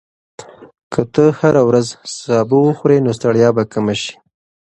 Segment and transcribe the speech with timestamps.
[0.91, 4.13] که ته هره ورځ سبو وخورې، نو ستړیا به کمه شي.